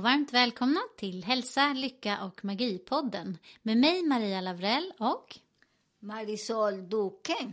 [0.00, 5.38] och varmt välkomna till Hälsa, Lycka och Magipodden med mig Maria Lavrell och
[5.98, 7.52] Marisol Duque.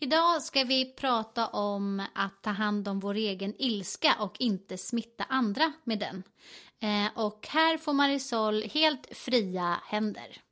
[0.00, 5.24] idag ska vi prata om att ta hand om vår egen ilska och inte smitta
[5.24, 6.22] andra med den.
[6.80, 10.42] Eh, och här får Marisol helt fria händer.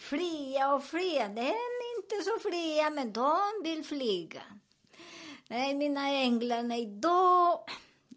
[0.00, 4.42] Fria och fria, det är inte så fria, men de vill flyga.
[5.48, 7.64] Nej, mina änglar, nej, då...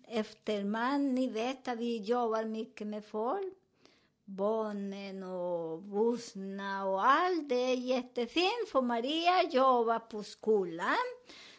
[0.08, 3.54] Efter man, ni vet att vi jobbar mycket med folk.
[4.26, 7.50] Barnen och vuxna och allt.
[7.50, 11.06] Det är jättefint, för Maria jobbar på skolan.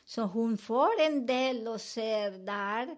[0.05, 2.97] Så hon får en del och ser där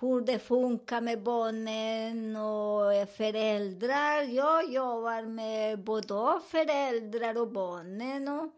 [0.00, 4.22] hur det funkar med barnen och föräldrar.
[4.22, 8.50] Jag jobbar med både föräldrar och barnen och,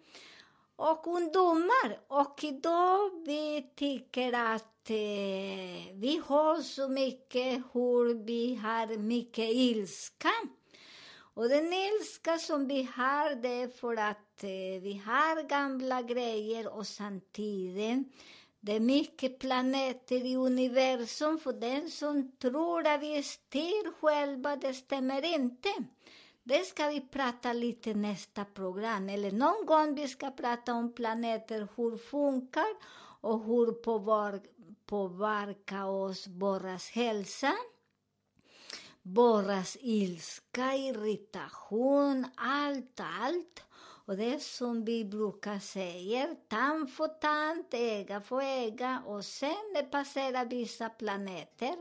[0.77, 2.01] och ungdomar.
[2.09, 10.33] Och idag vi tycker att eh, vi har så mycket hur vi har mycket ilska.
[11.35, 16.77] Och den ilska som vi har, det är för att eh, vi har gamla grejer
[16.77, 18.07] och samtidigt
[18.61, 24.75] det är mycket planeter i universum, för den som tror att vi styr själva, det
[24.75, 25.69] stämmer inte.
[26.49, 31.69] Det ska vi prata lite nästa program, eller någon gång vi ska prata om planeter,
[31.77, 32.67] hur funkar
[33.21, 34.41] och hur påvar-
[34.87, 37.53] påverkar oss våras hälsa.
[39.03, 43.63] Våras ilska, irritation, allt, allt.
[44.07, 49.03] Och det är som vi brukar säga, tand för tand, öga för öga.
[49.07, 51.77] Och sen det passerar vissa planeter.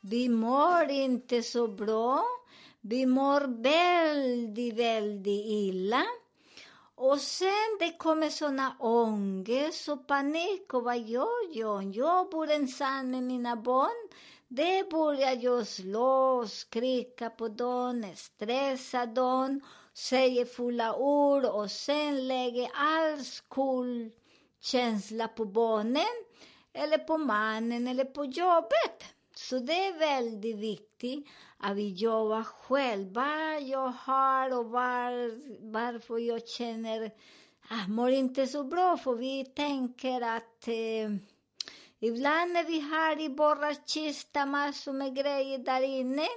[0.00, 2.24] Vi mår inte så bra.
[2.80, 6.04] Vi mår väldigt, väldigt illa.
[6.94, 10.74] Och sen det kommer såna ångest och panik.
[10.74, 11.96] Och vad gör jag?
[11.96, 14.08] Jag bor ensam med mina barn.
[14.48, 19.60] Det börjar jag slå skrika på dem, stressa dem,
[19.94, 26.24] säga fulla ord och sen lägger all skuldkänsla på barnen
[26.72, 29.17] eller på mannen eller på jobbet.
[29.40, 31.26] Så det är väldigt viktigt
[31.58, 33.58] att vi jobbar själva.
[33.60, 35.12] Jag har och var,
[35.72, 37.10] varför jag känner
[37.70, 41.10] Jag mår inte så bra, för vi tänker att eh,
[42.00, 46.28] Ibland när vi har i våra kista massor med grejer där inne.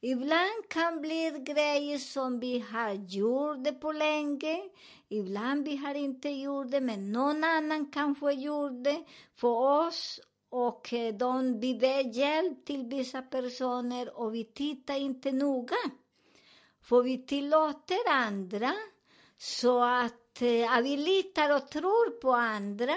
[0.00, 4.62] Ibland kan bli grejer som vi har gjort på länge.
[5.08, 9.04] Ibland vi har inte gjort det, men någon annan kanske gjorde det
[9.36, 10.20] för oss.
[10.50, 15.76] Och eh, de vi ber hjälp till vissa personer och vi tittar inte noga.
[16.82, 18.72] För vi tillåter andra
[19.38, 22.96] så att, eh, att vi litar och tror på andra.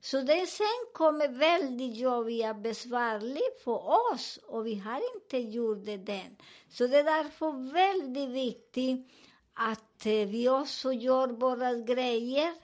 [0.00, 6.12] Så det sen kommer väldigt jobbiga besvärligt för oss och vi har inte gjort det
[6.12, 6.36] än.
[6.68, 9.10] Så det är därför väldigt viktigt
[9.54, 12.54] att eh, vi också gör våra grejer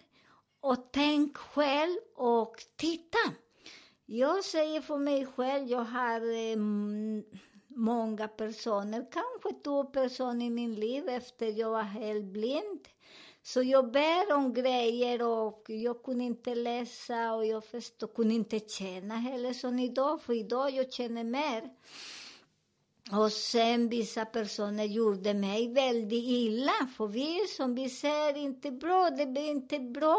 [0.61, 3.19] och tänk själv och titta.
[4.11, 6.57] Jag säger för mig själv, jag har eh,
[7.69, 12.89] många personer, kanske två personer i min liv efter jag var helt blind.
[13.43, 18.61] Så jag ber om grejer och jag kunde inte läsa och jag förstod, kunde inte
[18.61, 21.71] känna heller som idag, för idag jag känner mer.
[23.13, 29.11] Och sen vissa personer gjorde mig väldigt illa, för vi som vi ser inte bra,
[29.11, 30.19] det blir inte bra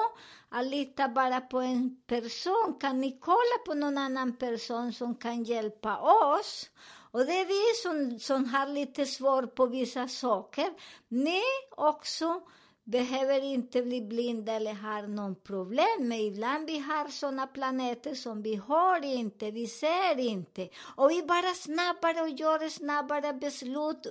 [0.49, 2.77] att lita bara på en person.
[2.81, 6.69] Kan ni kolla på någon annan person som kan hjälpa oss?
[7.11, 10.69] Och det är vi som, som har lite svårt på vissa saker.
[11.07, 11.41] Ni
[11.71, 12.41] också
[12.89, 15.97] behöver inte bli blinda eller ha någon problem.
[15.99, 20.69] Men ibland vi har såna planeter som vi har inte, vi ser inte.
[20.97, 24.07] Och vi bara snabbare och gör snabbare beslut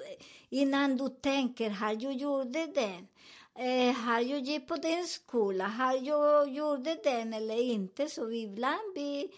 [0.48, 3.04] innan du tänker, har jag gjort det?
[3.58, 5.70] Eh, har jag gått på den skolan?
[5.70, 8.08] Har jag gjort den eller inte?
[8.08, 9.30] Så vi ibland vi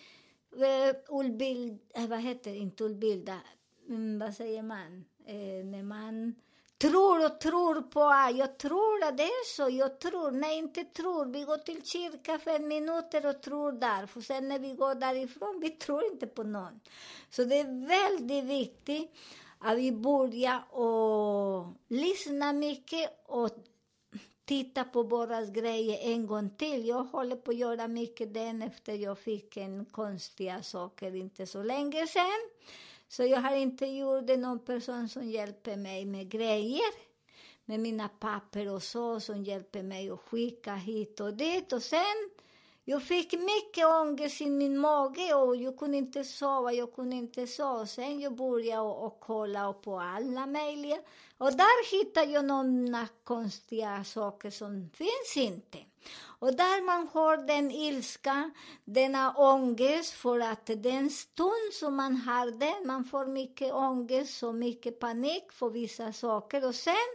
[0.56, 3.40] eh, utbildar, eh, vad heter det, inte utbildar,
[3.88, 6.34] mm, vad säger man, eh, när man
[6.80, 10.84] tror och tror på, ah, jag tror att det är så, jag tror, nej inte
[10.84, 14.94] tror, vi går till kyrka fem minuter och tror där, för sen när vi går
[14.94, 16.80] därifrån, vi tror inte på någon.
[17.30, 19.10] Så det är väldigt viktigt
[19.58, 23.50] att vi börjar och lyssna mycket och
[24.44, 26.86] titta på våra grejer en gång till.
[26.86, 31.62] Jag håller på att göra mycket den efter jag fick en konstiga saker inte så
[31.62, 32.40] länge sedan.
[33.10, 37.10] Så jag har inte gjort det någon person som hjälper mig med grejer.
[37.64, 41.72] Med mina papper och så, som hjälper mig att skicka hit och dit.
[41.72, 42.30] Och sen,
[42.90, 47.46] jag fick mycket ångest i min mage och jag kunde inte sova, jag kunde inte
[47.46, 47.86] sova.
[47.86, 50.98] Sen jag började och, och kolla på alla möjliga.
[51.38, 55.78] Och där hittade jag några konstiga saker som finns inte.
[56.38, 58.50] Och där man har den ilska,
[58.84, 64.54] denna ångest, för att den stund som man har den, man får mycket ångest och
[64.54, 66.68] mycket panik för vissa saker.
[66.68, 67.10] Och sen,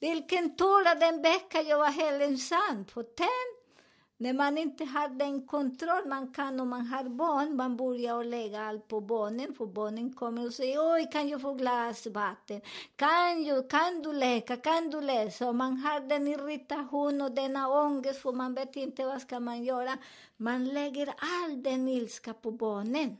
[0.00, 2.84] vilken tur att den vecka jag var helt ensam.
[2.84, 3.61] För den
[4.22, 8.60] när man inte har den kontroll man kan om man har barn, man börjar lägga
[8.62, 12.60] allt på barnen, för barnen kommer och säger oj, kan jag få glas vatten?
[12.96, 14.56] Kan, jag, kan du leka?
[14.56, 15.48] Kan du läsa?
[15.48, 19.64] Och man har den irritation och denna ångest, för man vet inte vad ska man
[19.64, 19.98] göra.
[20.36, 23.16] Man lägger all den ilska på barnen.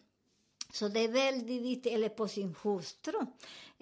[0.72, 3.26] Så det är väldigt viktigt, eller på sin hustru,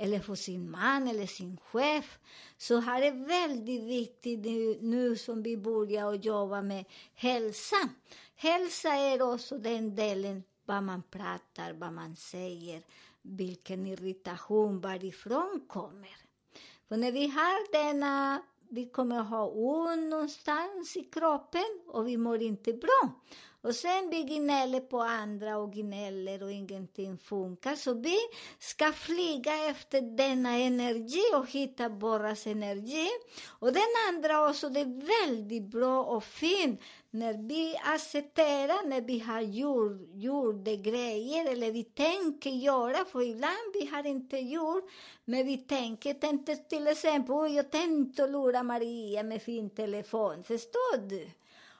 [0.01, 2.19] eller hos sin man eller sin chef.
[2.57, 7.77] Så här är väldigt viktigt nu, nu som vi börjar att jobba med hälsa.
[8.37, 12.83] Hälsa är också den delen, vad man pratar, vad man säger,
[13.23, 16.17] vilken irritation varifrån kommer.
[16.89, 22.17] För när vi har denna, vi kommer att ha ont någonstans i kroppen och vi
[22.17, 23.15] mår inte bra.
[23.63, 27.75] Och sen vi gnäller på andra och gnäller och ingenting funkar.
[27.75, 28.19] Så vi
[28.59, 33.09] ska flyga efter denna energi och hitta borras energi.
[33.49, 36.81] Och den andra också, det är väldigt bra och fint
[37.11, 43.23] när vi accepterar, när vi har gjort, gjort det grejer eller vi tänker göra, för
[43.23, 44.85] ibland vi har inte gjort,
[45.25, 51.09] men vi tänker, tänkte till exempel, oh, jag tänkte lura Maria med fin telefon, förstår
[51.09, 51.31] du?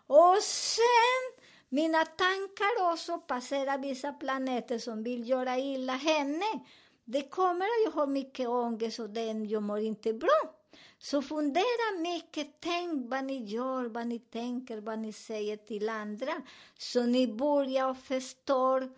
[0.07, 1.40] Och sen
[1.71, 6.61] mina tankar också passerar vissa planeter som vill göra illa henne.
[7.05, 10.55] Det kommer att jag har mycket ångest och den jag mår inte bra.
[10.99, 16.33] Så fundera mycket, tänk vad ni gör, vad ni tänker, vad ni säger till andra.
[16.79, 18.89] Så ni börjar förstå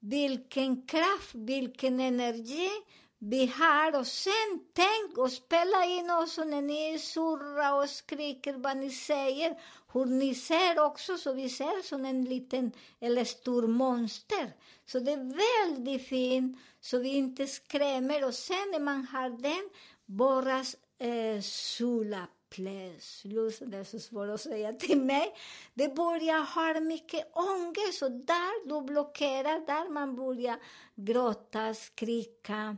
[0.00, 2.70] vilken kraft, vilken energi
[3.18, 3.98] vi har.
[3.98, 9.60] Och sen tänk och spela in oss när ni surrar och skriker vad ni säger.
[9.92, 14.52] Hur ni ser också, så vi ser som en liten eller stor monster.
[14.86, 18.24] Så det är väldigt fint, så vi inte skrämmer.
[18.24, 19.70] Och sen när man har den,
[20.06, 20.58] bara
[20.98, 25.34] eh, sula plötsligt, det är så svårt att säga till mig,
[25.74, 30.56] det börjar ha mycket ångest och där du blockerar, där man börjar
[30.94, 32.76] gråta, skrika.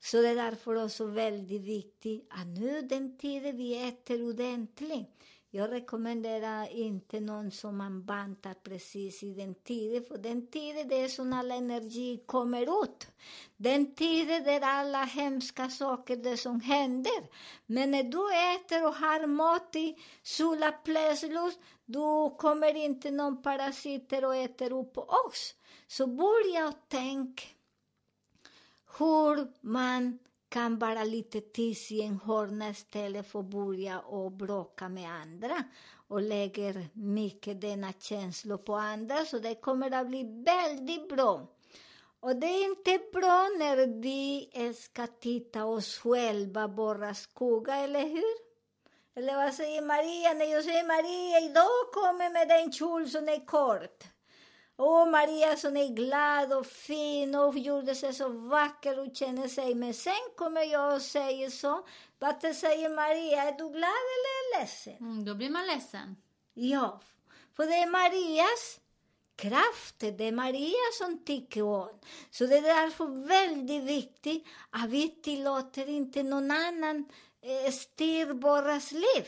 [0.00, 5.08] Så det är därför också väldigt viktigt att nu den tiden vi äter ordentligt,
[5.52, 11.00] jag rekommenderar inte någon som man bantar precis i den tiden, för den tiden det
[11.00, 13.06] är som all energi kommer ut.
[13.56, 17.28] Den tiden där alla hemska saker det som händer.
[17.66, 24.24] Men när du äter och har mat i sola plötsligt, då kommer inte någon parasiter
[24.24, 25.54] och äter upp oss.
[25.86, 27.56] Så börja och tänk
[29.00, 34.88] hur man kan vara lite tyst i en hörna istället för att börja och bråka
[34.88, 35.64] med andra
[36.08, 41.46] och lägger mycket denna känsla på andra, så det kommer att bli väldigt bra.
[42.20, 48.50] Och det är inte bra när vi ska titta oss själva, våra skugga, eller hur?
[49.14, 50.32] Eller vad säger Maria?
[50.32, 54.04] När jag säger Maria, idag kommer med den kjol som är kort.
[54.82, 59.74] Åh, Maria som är glad och fin och gjorde sig så vacker och känner sig.
[59.74, 61.86] Men sen kommer jag och säger så.
[62.18, 63.42] Vad säger Maria?
[63.42, 64.96] Är du glad eller ledsen?
[65.00, 66.16] Mm, då blir man ledsen.
[66.54, 67.00] Ja,
[67.56, 68.80] för det är Marias
[69.36, 72.00] kraft, det är Maria som tycker om.
[72.30, 77.04] Så det är därför väldigt viktigt att vi tillåter inte någon annan
[77.42, 79.26] eh, styr våras liv.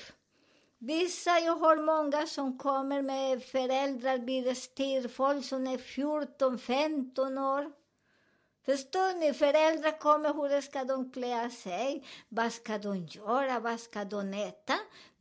[0.85, 7.73] Vissa, jag har många som kommer med föräldrar vid styrfolk som är 14, 15 år.
[8.65, 9.33] Förstår ni?
[9.33, 12.05] Föräldrar kommer, hur ska de klä sig?
[12.29, 13.61] Vad ska de göra?
[13.61, 14.75] Vad ska de äta?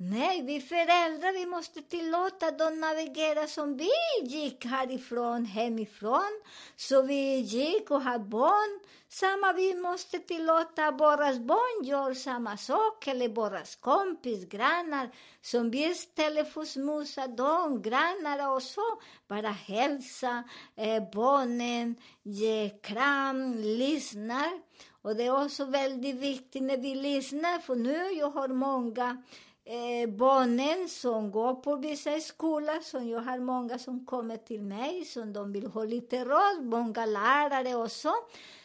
[0.04, 3.92] Nej, vi föräldrar, vi måste tillåta dem navigera som vi
[4.24, 6.42] gick härifrån, hemifrån.
[6.76, 8.80] Så vi gick och hade barn
[9.14, 15.10] Samma, vi måste tillåta våra barn göra samma sak, eller våra kompis, grannar,
[15.42, 19.02] som vi telefonsmusar dem, grannar och så.
[19.28, 20.44] Bara hälsa
[20.76, 24.62] eh, barnen, ge kram, lyssnar.
[25.02, 29.24] Och det är också väldigt viktigt när vi lyssnar, för nu jag har många
[29.66, 35.06] eh, barnen som går på vissa skolor, som jag har många som kommer till mig,
[35.06, 38.14] som de vill ha lite råd, många lärare också.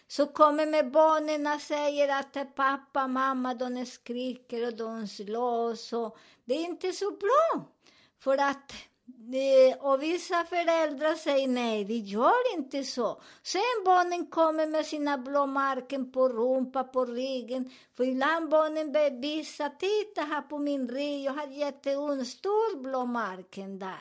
[0.09, 5.93] Så kommer med barnen och säger att pappa, mamma, de skriker och de slåss.
[5.93, 7.65] Och det är inte så bra.
[8.19, 8.73] För att
[9.79, 13.23] och vissa föräldrar säger nej, vi gör inte så.
[13.43, 17.71] Sen barnen kommer med sina blåmärken på rumpa, på ryggen.
[17.97, 24.01] För ibland barnen visar, titta här på min rygg, jag har jätteont, stor blåmärken där.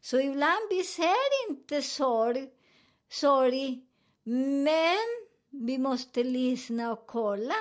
[0.00, 2.48] Så ibland vi ser inte sorg,
[3.08, 3.82] sorg,
[4.64, 5.06] men
[5.50, 7.54] vi måste lyssna och kolla.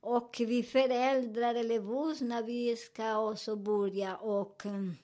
[0.00, 4.94] Och vi föräldrar eller vuxna, vi ska också börja och mm,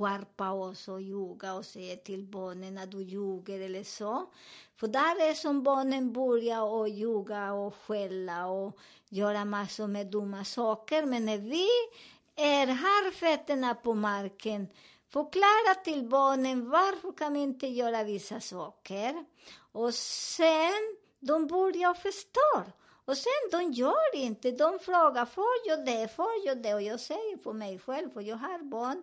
[0.00, 4.26] skärpa oss och ljuga och säga till barnen att du ljuger eller så.
[4.76, 8.78] För där är som barnen börjar och ljuga och skälla och
[9.08, 11.06] göra massor med dumma saker.
[11.06, 11.68] Men när vi
[12.36, 14.68] är har fötterna på marken,
[15.08, 19.24] förklara till barnen varför kan vi inte göra vissa saker.
[19.72, 22.72] Och sen, de börjar förstå.
[23.04, 24.50] Och sen, de gör inte.
[24.50, 26.74] De frågar, får jag det, får jag det?
[26.74, 29.02] Och jag säger för mig själv, för jag har barn,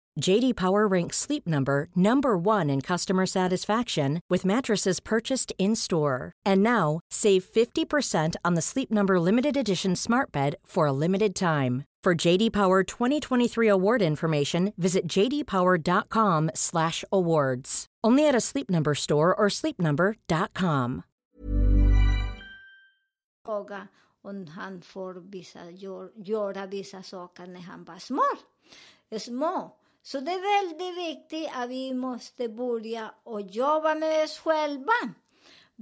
[0.25, 6.31] JD Power ranks Sleep Number number 1 in customer satisfaction with mattresses purchased in-store.
[6.45, 11.35] And now, save 50% on the Sleep Number limited edition Smart Bed for a limited
[11.35, 11.85] time.
[12.03, 17.85] For JD Power 2023 award information, visit jdpower.com/awards.
[18.03, 21.03] Only at a Sleep Number store or sleepnumber.com.
[24.23, 28.23] om han får vissa, gör, göra vissa saker när han var små.
[29.19, 29.77] små.
[30.03, 34.93] Så det är väldigt viktigt att vi måste börja och jobba med oss själva.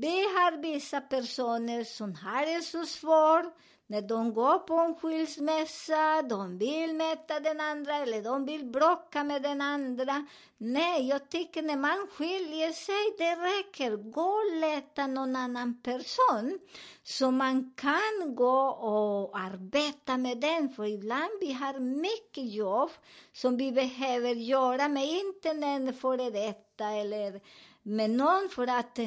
[0.01, 3.45] Vi har vissa personer som har det så svårt
[3.87, 9.23] när de går på en skilsmässa, de vill mäta den andra eller de vill bråka
[9.23, 10.25] med den andra.
[10.57, 14.11] Nej, jag tycker när man skiljer sig, det räcker.
[14.11, 16.59] Gå och leta någon annan person
[17.03, 20.69] så man kan gå och arbeta med den.
[20.69, 22.91] För ibland vi har mycket jobb
[23.33, 27.41] som vi behöver göra med inte en före detta eller
[27.83, 28.99] med någon för att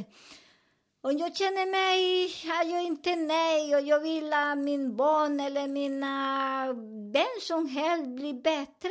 [1.05, 2.35] om jag känner mig,
[2.73, 6.67] jag inte nej och jag vill att min barn eller mina
[7.13, 8.91] vem som helst blir bättre.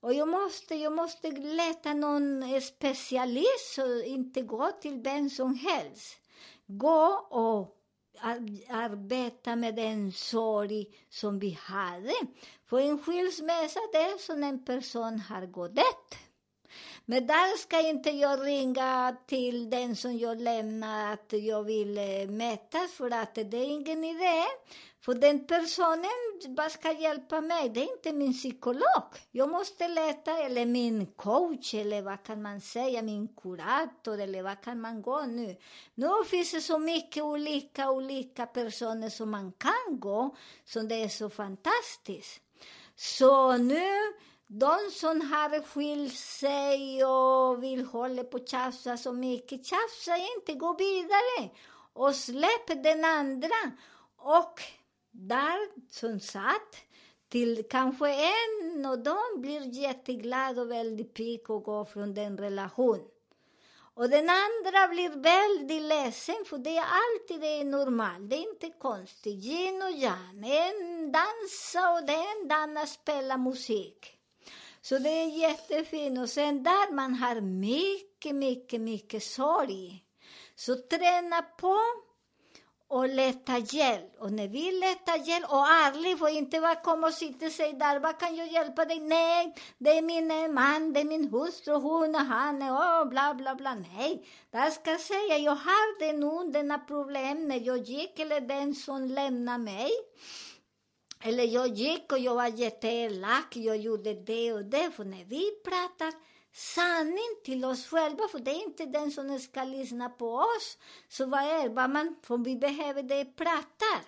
[0.00, 6.16] Och jag måste, jag måste leta någon specialist och inte gå till vem som helst.
[6.66, 7.76] Gå och
[8.68, 12.14] arbeta med den sorg som vi hade.
[12.66, 15.78] För en skilsmässa, det är som en person har gått.
[17.04, 22.28] Men där ska inte jag ringa till den som jag lämnar att jag vill eh,
[22.28, 24.44] mötas, mätas för att det är ingen idé.
[25.00, 29.04] För den personen bara ska hjälpa mig, det är inte min psykolog.
[29.30, 34.60] Jag måste leta, eller min coach, eller vad kan man säga, min kurator, eller vad
[34.60, 35.56] kan man gå nu?
[35.94, 41.08] Nu finns det så mycket olika, olika personer som man kan gå, så det är
[41.08, 42.40] så fantastiskt.
[42.96, 44.12] Så nu
[44.52, 50.54] de som har skilt sig och vill hålla på och tjafsa så mycket, tjafsa inte,
[50.54, 51.50] gå vidare
[51.92, 53.72] och släpp den andra.
[54.16, 54.60] Och
[55.10, 56.76] där, som sagt,
[57.28, 63.06] till kanske en och de blir jätteglad och väldigt pigg och går från den relationen.
[63.94, 68.50] Och den andra blir väldigt ledsen, för det är alltid det är normalt, det är
[68.50, 69.44] inte konstigt.
[69.44, 74.19] Yin och yang, en dansar och den andra spelar musik.
[74.82, 76.18] Så det är jättefint.
[76.18, 80.04] Och sen där man har mycket, mycket, mycket sorg.
[80.54, 81.76] Så träna på
[82.90, 84.12] och leta hjälp.
[84.18, 87.72] Och när vi letar hjälp, och ärlig, får inte bara komma och sitta och säga
[87.72, 89.00] där, vad kan jag hjälpa dig?
[89.00, 93.08] Nej, det är min eh, man, det är min hustru, hon och han, eh, och
[93.08, 93.74] bla bla bla.
[93.74, 98.74] Nej, där ska jag säga, jag hade nog denna problem när jag gick, eller den
[98.74, 99.90] som lämnade mig.
[101.22, 104.90] Eller jag gick och jag var jätteelak, jag gjorde det och det.
[104.90, 106.12] För när vi pratar
[106.52, 110.78] sanning till oss själva, för det är inte den som ska lyssna på oss.
[111.08, 114.00] Så vad är vad man, för vi behöver det pratar.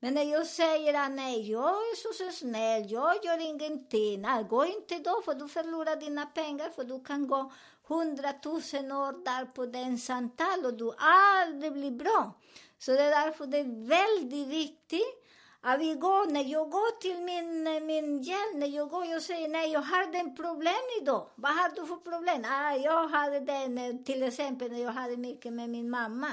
[0.00, 4.20] Men när jag säger att nej, jag är så, så snäll, jag gör ingenting.
[4.20, 7.52] Nej, gå inte då, för du förlorar dina pengar, för du kan gå
[7.88, 12.32] hundratusen år där på den samtal och du aldrig blir bra.
[12.78, 15.27] Så det är därför det är väldigt viktigt
[15.60, 19.48] att vi går, när jag går till min, min hjälp, när jag går och säger
[19.48, 21.30] nej, jag har en problem idag.
[21.34, 22.44] Vad har du för problem?
[22.48, 26.32] Ah, jag hade den, till exempel när jag hade mycket med min mamma.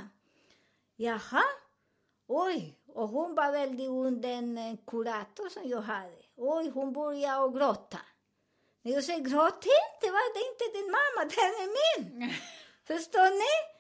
[0.95, 1.43] Jaha,
[2.27, 6.25] oj, och hon var väldigt ond, den eh, kurator som jag hade.
[6.37, 7.99] Oj, hon började att gråta.
[8.81, 10.19] När jag säger gråt inte, va?
[10.33, 12.33] det är inte din mamma, den är min.
[12.87, 13.74] Förstår ni?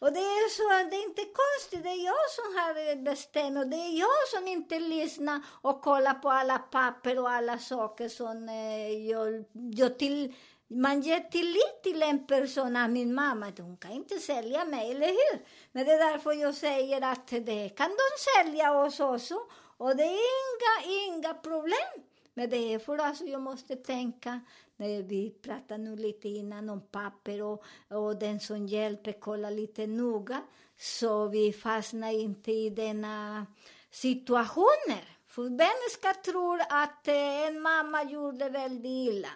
[0.00, 3.66] Och det är så, det är inte konstigt, det är jag som har bestämt och
[3.66, 8.48] det är jag som inte lyssnar och kollar på alla papper och alla saker som
[8.48, 10.34] eh, jag, jag till,
[10.68, 15.06] man ger tillit till en person, min mamma, att hon kan inte sälja mig, eller
[15.06, 15.44] hur?
[15.72, 18.08] Men det är därför jag säger att det kan de
[18.44, 19.34] sälja oss också
[19.76, 22.04] och det är inga, inga problem.
[22.34, 24.40] Men det är för alltså jag måste tänka,
[24.80, 29.86] Eh, vi pratade nu lite innan om papper och, och den som hjälper, kollar lite
[29.86, 30.42] noga,
[30.78, 33.46] så vi fastnar inte i denna
[33.90, 35.16] situationer.
[35.26, 39.28] För vem ska tro att eh, en mamma gjorde väldigt illa?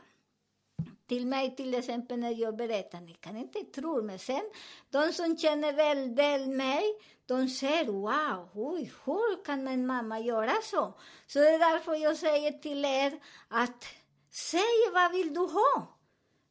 [1.06, 4.42] Till mig till exempel när jag berättar, ni kan inte tro, men sen
[4.90, 6.82] de som känner väl, väl mig,
[7.26, 10.94] de säger wow, oj, hur kan en mamma göra så?
[11.26, 13.12] Så det är därför jag säger till er
[13.48, 13.84] att
[14.34, 15.98] säg vad vill du ha?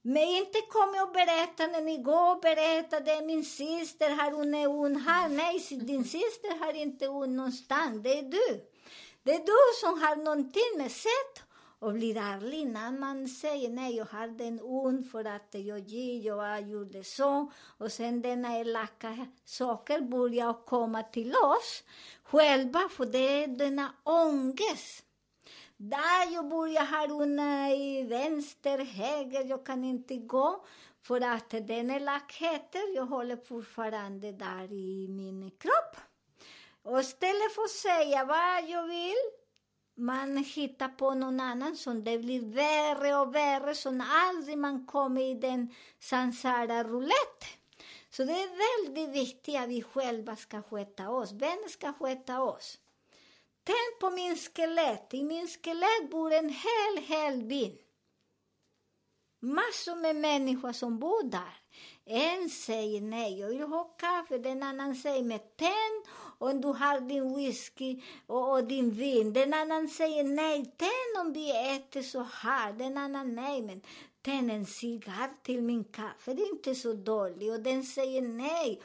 [0.01, 4.31] Men inte kom och berätta när ni går och berättar det är min syster här,
[4.31, 5.29] hon är hon här.
[5.29, 8.69] Nej, din syster har inte hon någonstans, det är du.
[9.23, 11.43] Det är du som har någonting med sätt
[11.79, 16.25] och blir ärlig innan man säger nej, jag har den ond för att jag gick,
[16.25, 17.51] jag gjorde så.
[17.77, 21.83] Och sen denna elaka saker börjar komma till oss
[22.23, 25.05] själva, för det är denna ångest.
[25.77, 30.65] Där jag börjar haruna i vänster, höger, jag kan inte gå.
[31.01, 35.95] För att den elakheten, jag håller fortfarande där i min kropp.
[36.83, 39.15] Och istället för att säga vad jag vill,
[39.95, 45.21] man hittar på någon annan som det blir värre och värre, så aldrig man kommer
[45.21, 47.47] i den sansara roulette.
[48.09, 51.31] Så det är väldigt viktigt att vi själva ska sköta oss.
[51.31, 52.79] Vem ska sköta oss?
[53.63, 55.13] Tänk på min skelett.
[55.13, 57.77] I min skelett bor en hel, hel by.
[59.39, 61.63] Massor med människor som bor där.
[62.05, 64.37] En säger nej, jag vill ha kaffe.
[64.37, 66.05] Den annan säger med tänd
[66.37, 69.33] om du har din whisky och, och, din vin.
[69.33, 72.73] Den annan säger nej, tänd om vi äter så här.
[72.73, 73.81] Den annan nej, men
[74.23, 76.33] tänd en cigarr till min kaffe.
[76.33, 77.51] Det är inte så dåligt.
[77.51, 78.81] Och den säger nej.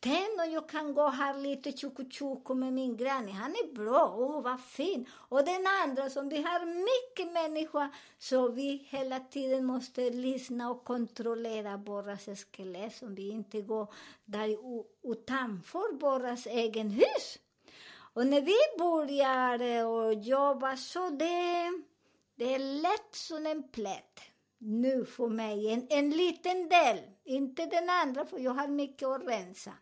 [0.00, 1.72] Tänd och jag kan gå här lite
[2.10, 3.32] tjocko med min granne.
[3.32, 5.08] Han är bra, åh oh, vad fin.
[5.12, 10.84] Och den andra som vi har mycket människa så vi hela tiden måste lyssna och
[10.84, 14.56] kontrollera våra skelett så vi inte går där
[15.02, 17.38] utanför våras egen hus.
[18.14, 21.72] Och när vi börjar och jobba så det,
[22.36, 24.27] det är lätt som en plätt
[24.58, 25.72] nu för mig.
[25.72, 29.72] En, en liten del, inte den andra, för jag har mycket att rensa.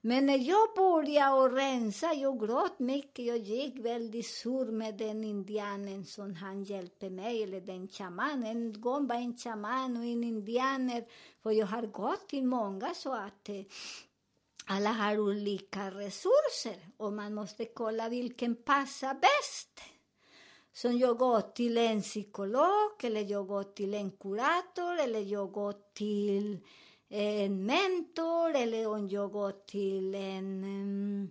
[0.00, 3.24] Men när jag började rensa, jag gråt mycket.
[3.24, 8.44] Jag gick väldigt sur med den indianen som han hjälpte mig, eller den shamanen.
[8.44, 11.04] En gång var en shaman och en indianer,
[11.42, 13.62] för jag har gått till många så att eh,
[14.66, 19.97] alla har olika resurser och man måste kolla vilken passar bäst.
[20.72, 25.74] Så jag går till en psykolog, eller jag går till en kurator, eller jag går
[25.94, 26.58] till
[27.08, 31.28] en eh, mentor, eller om jag går till en, eh,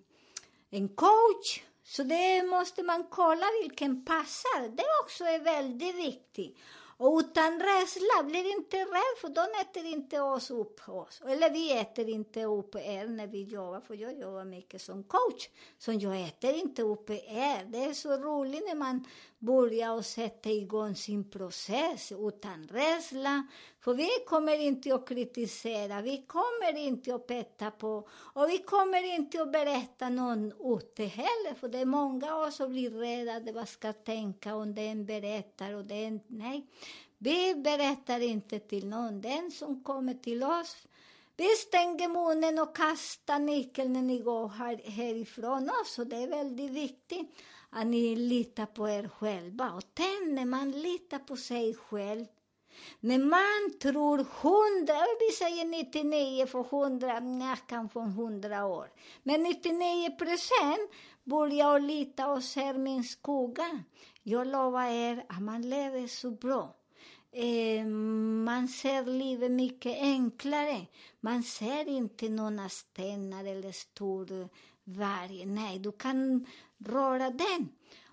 [0.70, 1.64] en coach.
[1.84, 4.70] Så det måste man kolla vilken passar.
[4.70, 6.58] Det också är väldigt viktigt.
[7.00, 11.22] Och utan rädsla, blir inte rädd för de äter inte oss upp oss.
[11.28, 15.50] Eller vi äter inte upp er när vi jobbar, för jag jobbar mycket som coach.
[15.78, 17.66] Så jag äter inte upp er.
[17.66, 19.06] Det är så roligt när man
[19.40, 23.48] börja och sätta igång sin process utan rädsla.
[23.80, 29.16] För vi kommer inte att kritisera, vi kommer inte att peta på och vi kommer
[29.16, 31.56] inte att berätta någon ute heller.
[31.60, 35.74] För det är många av oss som blir rädda, vad ska tänka om den berättar
[35.74, 36.20] och den...
[36.28, 36.68] Nej,
[37.18, 39.22] vi berättar inte till någon.
[39.22, 40.88] Den som kommer till oss
[41.40, 46.00] vi stänger munnen och kastar nyckeln när ni går här, härifrån oss.
[46.00, 47.30] Och det är väldigt viktigt
[47.78, 49.72] att ni litar på er själva.
[49.72, 52.26] Och tänk när man litar på sig själv.
[53.00, 58.88] När man tror hundra, vi säger 99 för hundra, ja, kanske hundra år.
[59.24, 60.92] Men 99 procent
[61.24, 63.84] börjar lita och ser min skugga.
[64.24, 66.76] Jag lovar er att man lever så bra.
[67.32, 67.86] Eh,
[68.46, 70.86] man ser livet mycket enklare.
[71.20, 74.50] Man ser inte några stenar eller stor
[74.88, 75.46] varg.
[75.46, 76.46] Nej, du kan
[76.86, 77.70] röra den.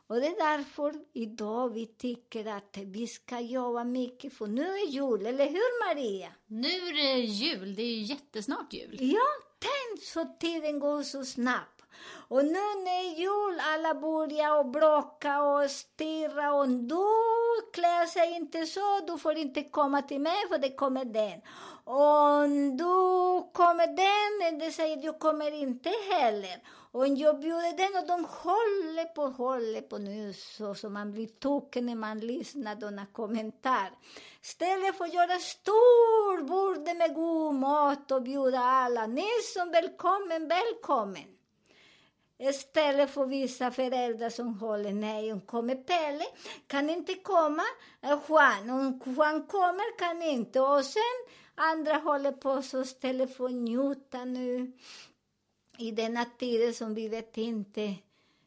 [0.06, 4.86] Och det är därför idag vi tycker att vi ska jobba mycket, för nu är
[4.86, 6.28] jul, eller hur Maria?
[6.46, 8.96] Nu är det jul, det är ju jättesnart jul.
[9.00, 9.26] Ja,
[9.58, 11.82] tänk så tiden går så snabbt.
[12.28, 17.04] Och nu när jul, alla börjar och bråka och stirra och du
[17.72, 21.40] klär sig inte så, du får inte komma till mig för det kommer den.
[21.86, 22.84] Om du
[23.52, 26.60] kommer den, det säger du kommer inte heller.
[26.92, 31.26] Om jag bjuder den och de håller på, håller på nu så, så man blir
[31.26, 33.12] tokig när man lyssnar på kommentar.
[33.12, 33.92] kommentarer.
[34.42, 39.06] Istället för att göra stor bord med god mat och bjuda alla.
[39.06, 41.34] Ni som välkommen, välkommen.
[42.38, 46.24] Istället för vissa föräldrar som håller nej, hon kommer Pelle,
[46.66, 47.62] kan inte komma,
[48.02, 50.60] eh, Juan, om Juan kommer kan inte.
[50.60, 54.72] Och sen andra håller på så istället för att njuta nu
[55.78, 57.94] i denna tid som vi vet inte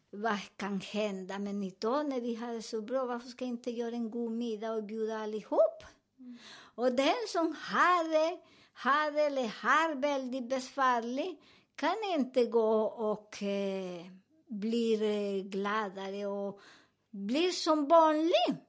[0.09, 1.39] vad kan hända.
[1.39, 4.71] Men idag när vi har det så bra, varför ska inte göra en god middag
[4.71, 5.83] och bjuda allihop?
[6.19, 6.37] Mm.
[6.75, 8.39] Och den som har det,
[8.73, 11.41] har eller har väldigt besvärligt,
[11.75, 14.05] kan inte gå och eh,
[14.47, 16.59] blir eh, gladare och
[17.11, 18.66] blir som vanlig.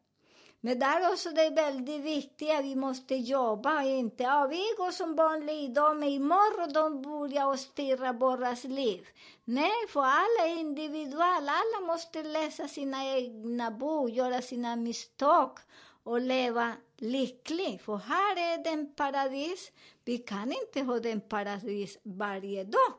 [0.61, 4.91] Men där också det är väldigt viktigt att vi måste jobba, inte ja, vi går
[4.91, 9.07] som vanligt idag, men imorgon de börjar och styra våras liv.
[9.45, 15.59] Nej, för alla är individuella, alla måste läsa sina egna bok, göra sina misstag
[16.03, 17.81] och leva lycklig.
[17.81, 19.73] För här är det paradis.
[20.05, 22.99] Vi kan inte ha den paradis varje dag.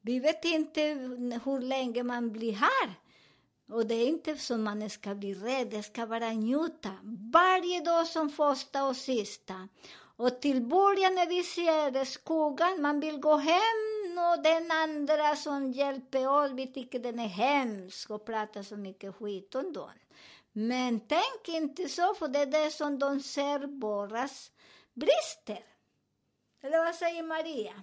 [0.00, 0.80] Vi vet inte
[1.44, 2.94] hur länge man blir här.
[3.72, 6.90] Och det är inte så man ska bli rädd, det ska vara njuta.
[7.32, 9.68] Varje dag som första och sista.
[10.16, 15.72] Och till början när vi ser skogen, man vill gå hem och den andra som
[15.72, 19.90] hjälper oss, vi tycker den är hemsk och pratar så mycket skit om den.
[20.52, 24.50] Men tänk inte så, för det är det som de ser våras
[24.94, 25.64] brister.
[26.62, 27.82] Eller vad säger Maria?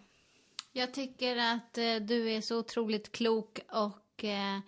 [0.71, 4.59] Jag tycker att eh, du är så otroligt klok och eh,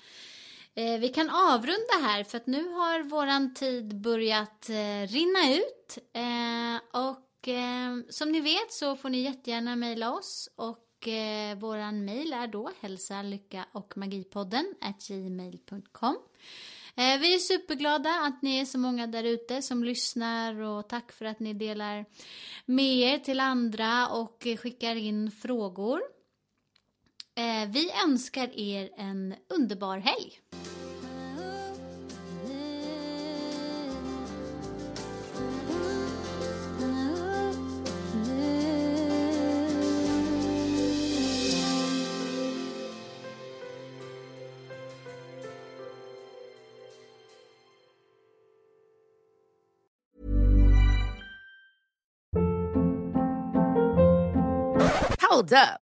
[0.80, 5.98] eh, vi kan avrunda här för att nu har våran tid börjat eh, rinna ut.
[6.14, 12.06] Eh, och eh, som ni vet så får ni jättegärna mejla oss och eh, våran
[12.06, 14.66] mejl är då hälsa, lycka och magipodden
[15.08, 16.18] gmail.com.
[16.96, 21.12] Eh, vi är superglada att ni är så många där ute som lyssnar och tack
[21.12, 22.06] för att ni delar
[22.66, 26.02] med er till andra och skickar in frågor.
[27.36, 30.42] Eh, vi önskar er en underbar helg.
[55.22, 55.89] Hold up.